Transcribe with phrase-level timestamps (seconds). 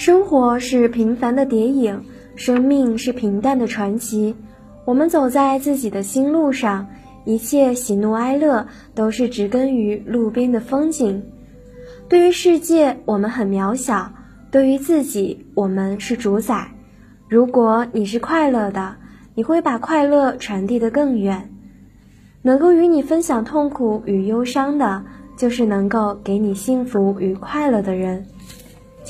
[0.00, 4.34] 生活是平凡的叠影，生命是平淡的传奇。
[4.86, 6.88] 我们走在自己的心路上，
[7.26, 11.22] 一切喜怒哀乐都是植根于路边的风景。
[12.08, 14.14] 对于世界，我们很渺小；
[14.50, 16.72] 对于自己，我们是主宰。
[17.28, 18.96] 如果你是快乐的，
[19.34, 21.50] 你会把快乐传递得更远。
[22.40, 25.04] 能够与你分享痛苦与忧伤的，
[25.36, 28.24] 就是能够给你幸福与快乐的人。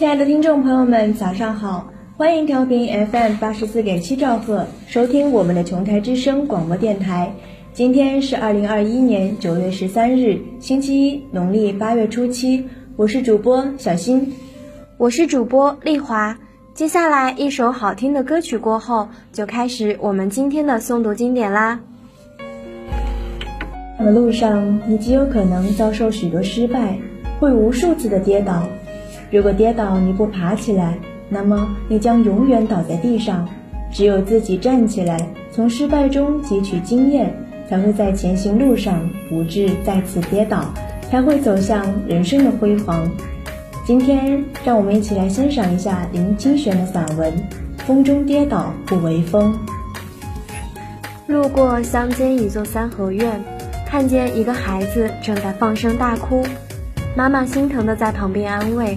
[0.01, 1.93] 亲爱的听众朋友们，早上好！
[2.17, 7.31] 欢迎调频 FM 八十四点七兆赫，收听我们的琼台之声广播电台。
[7.75, 12.65] 今天是二零二一年九月十三日，星期一，农历八月初七。
[12.97, 14.33] 我是主播小新，
[14.97, 16.39] 我是主播丽华。
[16.73, 21.79] 接下来一首好听的歌曲过后，就开始我们今天的诵读经典啦。
[23.99, 26.99] 的路上，你极有可能遭受许多失败，
[27.39, 28.67] 会无数次的跌倒。
[29.31, 30.99] 如果跌倒你不爬起来，
[31.29, 33.49] 那么你将永远倒在地上。
[33.93, 35.19] 只有自己站起来，
[35.53, 37.33] 从失败中汲取经验，
[37.69, 40.65] 才会在前行路上不致再次跌倒，
[41.11, 43.09] 才会走向人生的辉煌。
[43.85, 47.33] 今天，让我们一起来欣赏一下林清玄的散文
[47.79, 49.53] 《风中跌倒不为风》。
[51.33, 53.41] 路过乡间一座三合院。
[53.87, 56.47] 看见一个孩子正在放声大哭，
[57.17, 58.97] 妈妈心疼的在旁边安慰。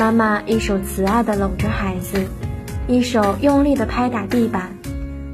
[0.00, 2.24] 妈妈一手慈爱的搂着孩子，
[2.88, 4.74] 一手用力的拍打地板，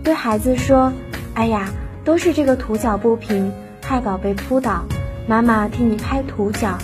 [0.02, 0.92] 对孩子说
[1.34, 1.68] ：“哎呀，
[2.04, 4.84] 都是这个土脚不平，害宝贝扑倒。
[5.28, 6.76] 妈妈替你拍土脚。”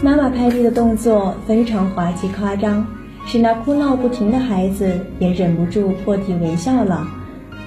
[0.00, 2.86] 妈妈拍地的动作非常滑稽夸张，
[3.26, 7.08] 使那哭闹不停的孩子也忍不住破涕为笑了。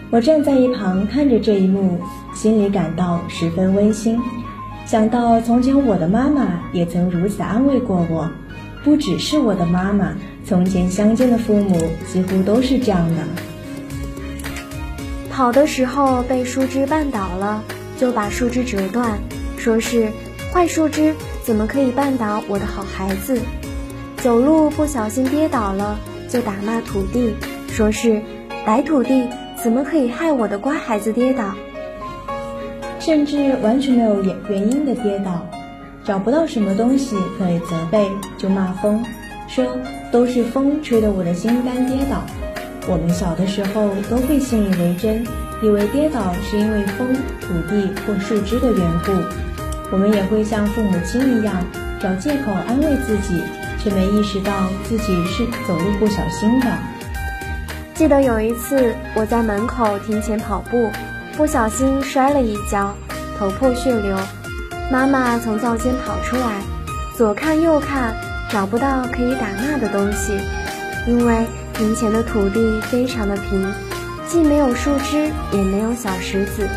[0.09, 1.99] 我站在一旁看着这一幕，
[2.33, 4.17] 心里感到十分温馨。
[4.85, 8.31] 想到从前我的妈妈也曾如此安慰过我，
[8.83, 10.13] 不只是我的妈妈，
[10.45, 11.77] 从前乡间的父母
[12.11, 13.23] 几乎都是这样的。
[15.29, 17.63] 跑的时候被树枝绊倒了，
[17.97, 19.19] 就把树枝折断，
[19.57, 20.09] 说是
[20.53, 21.13] 坏树枝
[21.43, 23.39] 怎么可以绊倒我的好孩子？
[24.17, 25.97] 走路不小心跌倒了，
[26.27, 27.33] 就打骂土地，
[27.69, 28.21] 说是
[28.65, 29.27] 白土地。
[29.61, 31.53] 怎么可以害我的乖孩子跌倒？
[32.97, 35.45] 甚至完全没有原原因的跌倒，
[36.03, 39.03] 找不到什么东西可以责备，就骂风，
[39.47, 39.65] 说
[40.11, 42.23] 都是风吹得我的心肝跌倒。
[42.87, 45.23] 我们小的时候都会信以为真，
[45.61, 49.11] 以为跌倒是因为风、土地或树枝的缘故。
[49.91, 51.55] 我们也会像父母亲一样
[51.99, 53.43] 找借口安慰自己，
[53.77, 54.51] 却没意识到
[54.85, 56.67] 自己是走路不小心的。
[57.93, 60.89] 记得有一次，我在门口庭前跑步，
[61.35, 62.95] 不小心摔了一跤，
[63.37, 64.17] 头破血流。
[64.91, 66.61] 妈妈从灶间跑出来，
[67.15, 68.15] 左看右看，
[68.49, 70.33] 找不到可以打骂的东西，
[71.07, 71.45] 因为
[71.75, 73.71] 庭前的土地非常的平，
[74.27, 76.67] 既没有树枝，也没有小石子。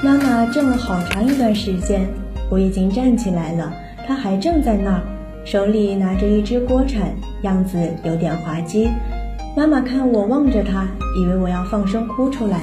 [0.00, 2.08] 妈妈站了好长一段时间，
[2.48, 3.72] 我已经站起来了，
[4.06, 5.00] 她还正在那儿，
[5.44, 8.88] 手里拿着一只锅铲，样子有点滑稽。
[9.56, 10.86] 妈妈看我望着她，
[11.20, 12.60] 以为我要放声哭出来，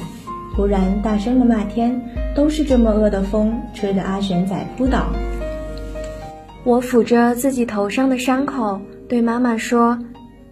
[0.55, 1.99] 突然大声的骂天
[2.35, 5.07] ：“都是这么恶的风，吹得阿玄仔扑倒。”
[6.63, 8.79] 我抚着自己头上的伤口，
[9.09, 9.99] 对妈妈说：“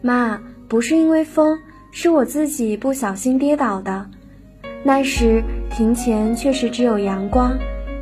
[0.01, 1.57] 妈，不是因为风，
[1.91, 4.05] 是我自己不小心跌倒的。”
[4.83, 7.57] 那时庭前确实只有阳光，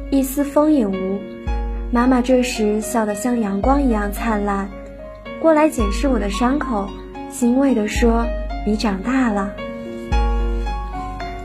[0.09, 1.19] 一丝风也无。
[1.91, 4.69] 妈妈这时笑得像阳光一样灿烂，
[5.41, 6.87] 过来检视我的伤口。
[7.29, 8.25] 欣慰地说
[8.65, 9.51] ：“你长大了。”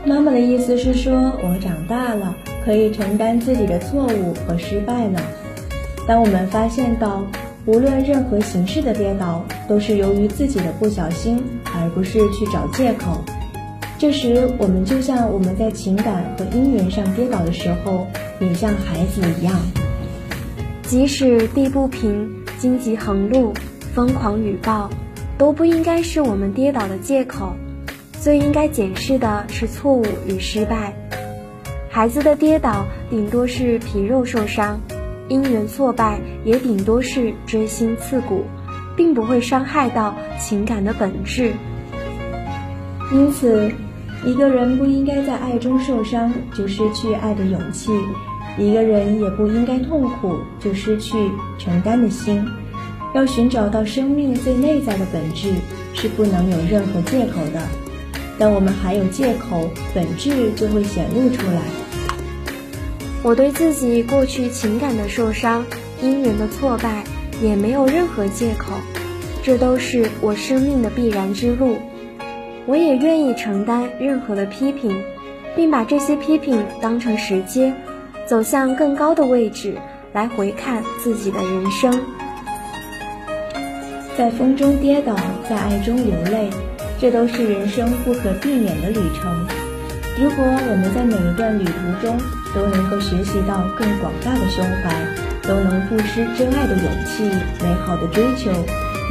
[0.07, 1.11] 妈妈的意思是说，
[1.41, 5.19] 我长大了，可以承担自己的错误和失败了。
[6.07, 7.25] 当我们发现到，
[7.65, 13.19] 无论任何形式的跌倒，都是由于自己的不小心，而不是去找借口。
[13.97, 18.05] 这时，我们就像我们在情感和姻缘上跌倒的时候，
[18.39, 19.59] 也像孩子一样。
[20.83, 22.29] 即使地不平，
[22.59, 23.53] 荆棘横路，
[23.95, 24.87] 疯狂雨暴。
[25.37, 27.53] 都不应该是我们跌倒的借口，
[28.25, 30.91] 最应该检视的是错误与失败。
[31.91, 34.81] 孩子的跌倒顶多是皮肉受伤，
[35.27, 38.43] 因缘挫败也顶多是锥心刺骨，
[38.97, 41.53] 并不会伤害到情感的本质。
[43.13, 43.71] 因此，
[44.25, 47.91] 一个人不应该在爱中受伤就失去爱的勇气，
[48.57, 51.15] 一个人也不应该痛苦就失去
[51.59, 52.43] 承担的心。
[53.13, 55.53] 要寻找到生命最内在的本质，
[55.93, 57.84] 是不能有任何借口的。
[58.37, 61.61] 但我们还有借口，本质就会显露出来。
[63.23, 65.65] 我对自己过去情感的受伤、
[66.03, 67.03] 姻缘的挫败，
[67.41, 68.73] 也没有任何借口。
[69.41, 71.77] 这都是我生命的必然之路。
[72.65, 75.03] 我也愿意承担任何的批评，
[75.55, 77.73] 并把这些批评当成石阶，
[78.25, 79.75] 走向更高的位置
[80.13, 82.01] 来回看自己的人生。
[84.17, 85.15] 在风中跌倒，
[85.49, 86.49] 在爱中流泪，
[86.99, 89.47] 这都是人生不可避免的旅程。
[90.17, 91.71] 如果我们在每一段旅途
[92.01, 92.17] 中
[92.53, 94.95] 都能够学习到更广大的胸怀，
[95.41, 97.29] 都能不失真爱的勇气、
[97.61, 98.49] 美好的追求，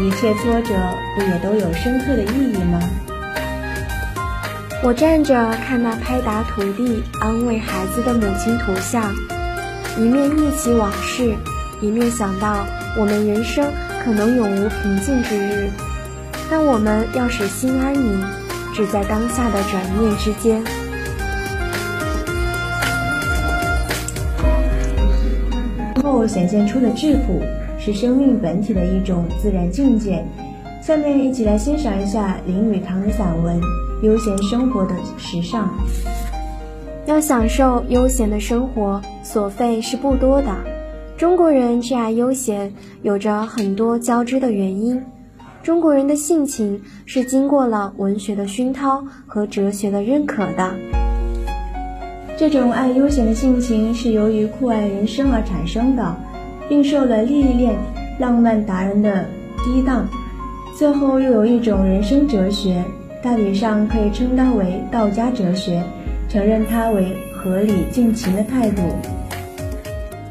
[0.03, 0.75] 一切挫折
[1.15, 2.81] 不也都有深刻的意义吗？
[4.83, 9.15] 我站着看那拍打土地、安慰孩子的母亲图像，
[9.99, 11.35] 一面忆起往事，
[11.81, 12.67] 一面想到
[12.99, 13.67] 我们人生
[14.03, 15.71] 可能永无平静之日，
[16.51, 18.23] 但我们要使心安宁，
[18.73, 20.63] 只在当下的转念之间。
[26.03, 27.41] 后显现出的质朴，
[27.79, 30.25] 是生命本体的一种自然境界。
[30.83, 33.59] 下面一起来欣赏一下林语堂的散文
[34.03, 35.67] 《悠闲生活的时尚》。
[37.07, 40.55] 要享受悠闲的生活，所费是不多的。
[41.17, 45.03] 中国人挚爱悠闲，有着很多交织的原因。
[45.65, 50.75] 中国人的性情是经过了文学的熏陶和哲学的认可的。
[52.37, 56.15] 这种爱悠闲的性情是由于酷爱人生而产生的，
[56.69, 57.75] 并受了历练
[58.19, 59.25] 浪漫达人的
[59.65, 60.07] 激荡，
[60.77, 62.85] 最后又有一种人生哲学，
[63.23, 65.83] 大体上可以称它为道家哲学，
[66.29, 68.83] 承认它为合理尽情的态度。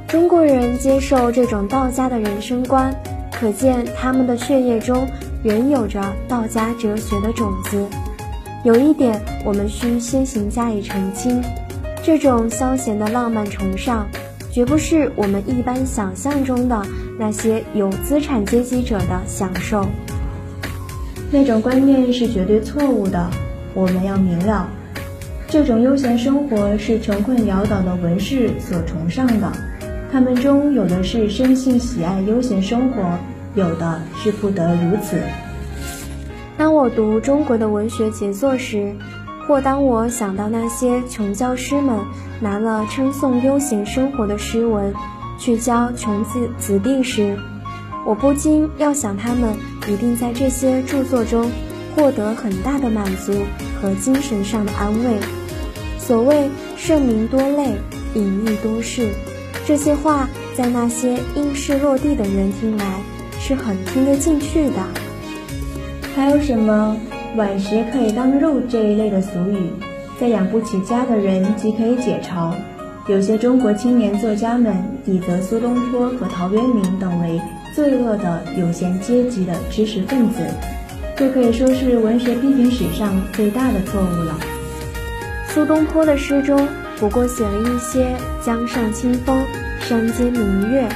[0.08, 2.94] 中国人接受这种道家的人生观，
[3.32, 5.08] 可见他们的血液中
[5.44, 7.86] 仍有着道家哲学的种子。
[8.64, 11.44] 有一点，我们需先行加以澄清。
[12.02, 14.08] 这种消闲的浪漫崇尚，
[14.52, 16.82] 绝不是我们一般想象中的
[17.20, 19.86] 那些有资产阶级者的享受。
[21.30, 23.30] 那种观念是绝对错误的。
[23.74, 24.70] 我们要明了，
[25.48, 29.52] 这种悠闲生活是穷困潦倒的文士所崇尚的。
[30.12, 33.18] 他们中有的是生性喜爱悠闲生活，
[33.56, 35.22] 有的是不得如此。
[36.58, 38.96] 当我读中国的文学杰作时，
[39.48, 42.00] 或当我想到那些穷教师们
[42.40, 44.94] 拿了称颂悠闲生活的诗文
[45.38, 47.38] 去教穷子子弟时，
[48.06, 49.56] 我不禁要想，他们
[49.88, 51.52] 一定在这些著作中
[51.96, 53.34] 获得很大的满足
[53.82, 55.20] 和精神上的安慰。
[56.00, 57.76] 所谓“圣明多累，
[58.14, 59.10] 隐逸多事”，
[59.66, 63.00] 这些话在那些应试落地的人听来
[63.46, 64.76] 是很听得进去的。
[66.16, 66.96] 还有什么？
[67.36, 69.70] 晚食可以当肉这一类的俗语，
[70.18, 72.54] 在养不起家的人即可以解嘲。
[73.08, 74.74] 有些中国青年作家们
[75.04, 77.42] 抵责苏东坡和陶渊明等为
[77.76, 80.46] 罪恶的有闲阶级的知识分子，
[81.18, 84.40] 这可以说是文学批评史上最大的错误了。
[85.50, 86.66] 苏东坡的诗中
[86.98, 88.16] 不过写了一些
[88.46, 89.38] “江上清风，
[89.82, 90.88] 山间明月”，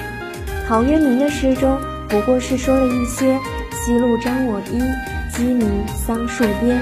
[0.66, 1.78] 陶渊明的诗中
[2.10, 3.38] 不过是说了一些
[3.74, 4.82] “西路沾我衣”。
[5.30, 6.82] 鸡鸣桑树边，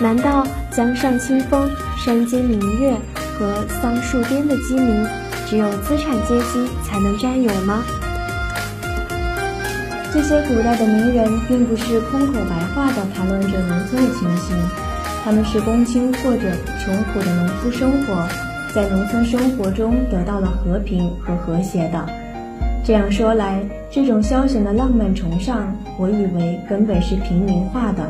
[0.00, 2.92] 难道江上清风、山间明月
[3.38, 5.06] 和桑树边的鸡鸣，
[5.46, 7.84] 只有资产阶级才能占有吗？
[10.12, 14.56] 这些古代的名人并不是空口白话的谈论着农村的情形，
[15.22, 16.50] 他们是公卿或者
[16.84, 18.26] 穷苦的农夫生活，
[18.74, 22.27] 在农村生活中得到了和平和和谐的。
[22.84, 28.02] 这样说来，这种消遣的浪漫崇尚，我以为根本是平民化的。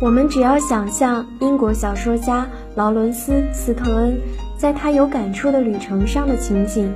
[0.00, 4.18] 我们只要想象英国小说家劳伦斯·斯特恩
[4.56, 6.92] 在他有感触的旅程上的情景，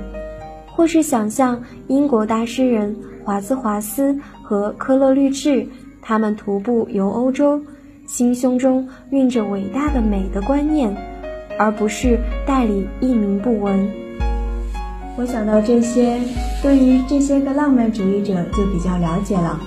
[0.67, 5.65] 或是想象英国大诗人华兹华斯和科勒律治
[6.01, 7.61] 他们徒步游欧洲，
[8.07, 10.93] 心胸中蕴着伟大的美的观念，
[11.57, 14.04] 而不是代理一名不闻。
[15.17, 16.19] 我想到这些，
[16.61, 19.59] 对于这些个浪漫主义者就比较了解了。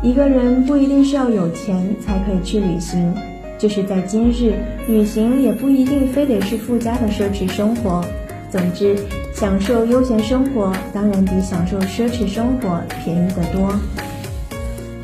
[0.00, 3.12] 一个人不一定是要有钱才可以去旅行，
[3.58, 4.54] 就是在今日，
[4.86, 8.04] 旅行也不一定非得是附加的奢侈生活。
[8.48, 8.96] 总之，
[9.34, 13.74] 享受悠闲生活当然比享受奢侈生活便宜得多。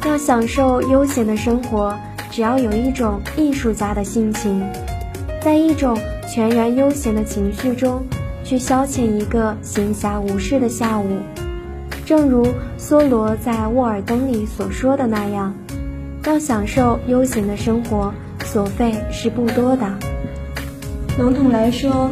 [0.07, 1.93] 要享受悠闲的生活，
[2.31, 4.63] 只要有一种艺术家的性情，
[5.43, 5.99] 在一种
[6.33, 8.01] 全然悠闲的情绪中。
[8.45, 11.19] 去消遣一个闲暇无事的下午，
[12.05, 12.47] 正如
[12.79, 15.55] 梭罗在《沃尔登》里所说的那样，
[16.27, 18.13] 要享受悠闲的生活，
[18.45, 19.87] 所费是不多的。
[21.19, 22.11] 笼统来说，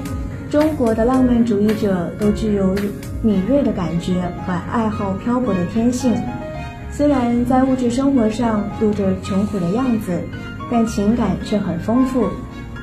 [0.50, 2.74] 中国的浪漫主义者都具有
[3.22, 4.14] 敏锐的感觉
[4.46, 6.14] 和爱好漂泊的天性，
[6.90, 10.18] 虽然在物质生活上露着穷苦的样子，
[10.70, 12.26] 但情感却很丰富。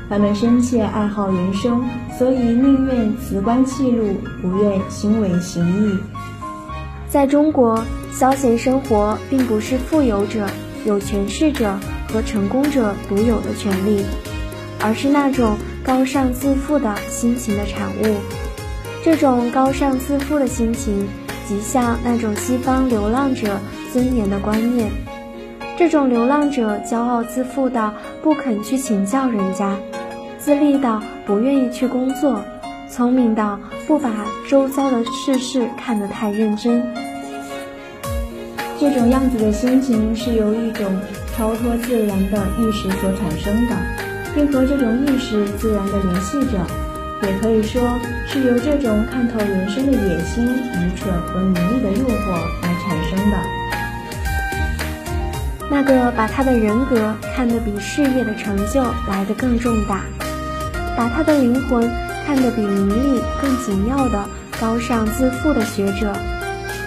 [0.10, 1.88] 他们深切爱好人生，
[2.18, 6.00] 所以宁愿辞官弃禄，不愿心为形役。
[7.08, 10.48] 在中国，消闲生活并不是富有者、
[10.84, 11.78] 有权势者
[12.12, 14.04] 和成功者独有的权利，
[14.80, 18.16] 而是那种高尚自负的心情的产物。
[19.04, 21.08] 这种高尚自负的心情，
[21.48, 23.60] 极像那种西方流浪者
[23.94, 24.92] 尊严的观念。
[25.78, 29.78] 这种流浪者骄傲自负到不肯去请教人家，
[30.50, 32.44] 自立到不愿意去工作。
[32.90, 34.10] 聪明到不把
[34.50, 36.84] 周遭的事事看得太认真，
[38.80, 41.00] 这种样子的心情是由一种
[41.38, 43.76] 超脱自然的意识所产生的，
[44.34, 46.66] 并和这种意识自然的联系着，
[47.28, 47.80] 也可以说
[48.26, 53.38] 是由这种看透人生的野心、愚蠢和名利的诱惑而产生的。
[55.70, 60.02] 那个把他的人格看得比事业的成就来得更重大，
[61.00, 61.90] 把他的灵魂。
[62.28, 64.24] 看得比名利更紧要的
[64.62, 66.14] 高尚自负的学者，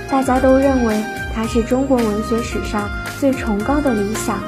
[0.08, 1.02] 大家都认为
[1.34, 2.88] 他是中国文学史上
[3.18, 4.38] 最崇高的理想。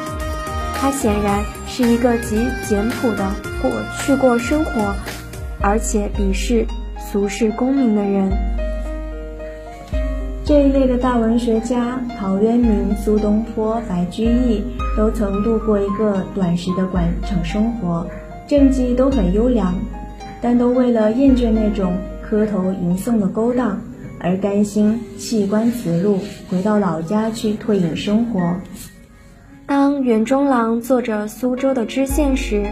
[0.81, 3.29] 他显然是一个极简朴的
[3.61, 4.95] 过去过生活，
[5.61, 6.65] 而且鄙视
[6.97, 8.31] 俗世功名的人。
[10.45, 14.63] 这一类的大文学家，陶渊明、苏东坡、白居易，
[14.97, 18.07] 都曾度过一个短时的官场生活，
[18.47, 19.75] 政绩都很优良。
[20.41, 23.81] 但都为了厌倦那种磕头吟诵的勾当，
[24.21, 26.19] 而甘心弃官辞禄，
[26.51, 28.57] 回到老家去退隐生活。
[29.65, 32.67] 当袁中郎做着苏州的知县时，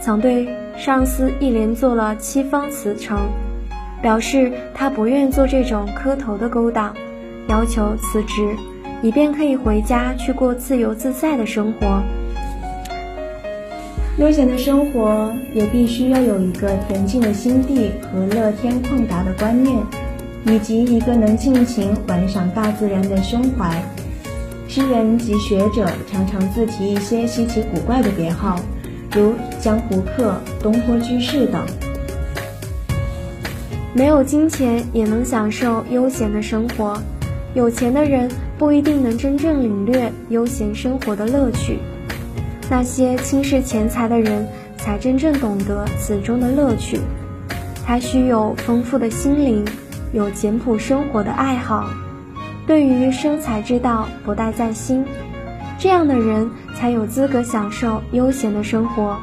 [0.00, 3.18] 曾对上司一连做了七封辞呈，
[4.00, 6.94] 表示他不愿做这种磕头的勾当，
[7.48, 8.54] 要求辞职，
[9.02, 12.00] 以便可以回家去过自由自在的生活。
[14.18, 19.76] 悠闲的生活也必须要有一个恬静的心地和乐天旷达的观念，
[20.44, 23.80] 以及一个能尽情玩赏大自然的胸怀。
[24.66, 28.58] 诗人及学者常常自提一些稀奇古怪的别号，
[29.14, 31.64] 如江湖客、东坡居士等。
[33.94, 37.00] 没有金钱也能享受悠闲的生活，
[37.54, 41.78] 有钱的人不一定能真正领略悠闲生活的乐趣。
[42.70, 44.46] 那些轻视钱财的人，
[44.76, 47.00] 才真正懂得此中的乐趣。
[47.86, 49.64] 他需有丰富的心灵，
[50.12, 51.88] 有简朴生活的爱好，
[52.66, 55.04] 对于生财之道不带在心。
[55.78, 59.16] 这样的人才有资格享受悠闲的生活。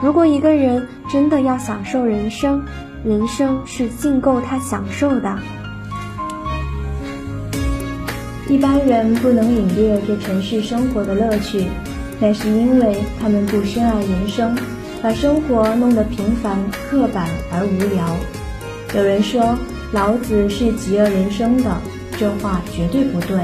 [0.00, 2.62] 如果一个人真的要享受人生，
[3.04, 5.38] 人生是尽够他享受的。
[8.48, 11.66] 一般人不能领略这尘世生活的乐趣。
[12.22, 14.56] 那是因为他们不深爱人生，
[15.02, 18.16] 把生活弄得平凡、刻板而无聊。
[18.94, 19.58] 有人说
[19.90, 21.76] 老子是极恶人生的，
[22.16, 23.40] 这话绝对不对。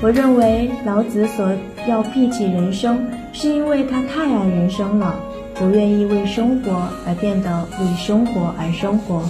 [0.00, 1.52] 我认为老子所
[1.86, 5.14] 要避弃人生，是因为他太爱人生了，
[5.54, 9.22] 不愿意为生活而变得为生活而生活。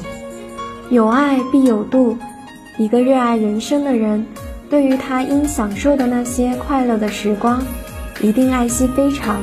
[0.88, 2.16] 有爱必有度，
[2.78, 4.24] 一个热爱人生的人，
[4.70, 7.60] 对于他应享受的那些快乐的时光。
[8.20, 9.40] 一定爱惜非常，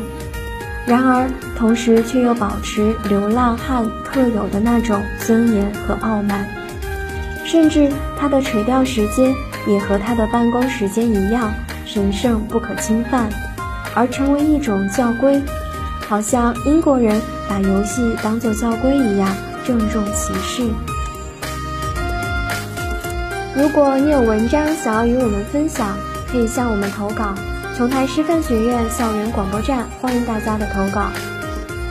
[0.85, 6.45] 然而同时却又保持流浪汉特有的那种尊严和傲慢，
[7.45, 7.89] 甚至
[8.19, 9.33] 他的垂钓时间
[9.65, 11.53] 也和他的办公时间一样
[11.85, 13.29] 神圣不可侵犯，
[13.95, 15.41] 而成为一种教规，
[16.07, 19.29] 好像英国人把游戏当作教规一样
[19.65, 20.69] 郑重其事。
[23.55, 25.95] 如果你有文章想要与我们分享，
[26.29, 27.33] 可以向我们投稿。
[27.75, 31.09] 琼台师范学院校园广播站，欢迎大家的投稿。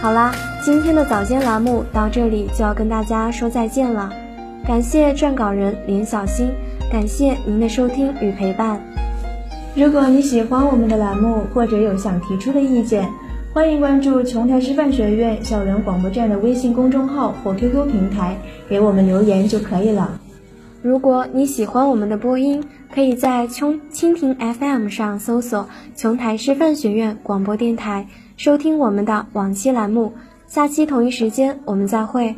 [0.01, 4.11] 好啦，今天的早间栏目到这里就要跟大家说再见了。
[4.67, 6.51] 感谢撰稿人连小新，
[6.91, 8.81] 感谢您的收听与陪伴。
[9.75, 13.07] 如果你喜欢我们的栏目，或者有想提出的意见，
[13.53, 18.39] 欢迎关注琼台师范学院校园广播站的微信公众号或 QQ 平台，
[18.71, 20.19] 给我们留言就可以了。
[20.85, 22.63] 如果你喜欢我们的播音，
[22.95, 30.13] 可以在琼蜻蜓 FM 上搜索“琼台师范学院广播电台”，收听我们的往期栏目。
[30.47, 32.37] 下期同一时间，我们再会。